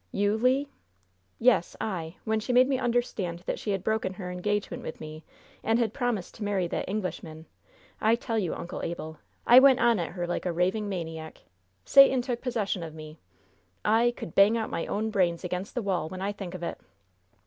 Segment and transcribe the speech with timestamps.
[0.11, 0.65] "You, Le?"
[1.37, 2.15] "Yes, I!
[2.23, 5.23] When she made me understand that she had broken her engagement with me
[5.63, 7.45] and had promised to marry that Englishman,
[8.01, 11.43] I tell you, Uncle Abel, I went on at her like a raving maniac!
[11.85, 13.19] Satan took possession of me!
[13.85, 16.79] I could bang out my own brains against the wall, when I think of it!"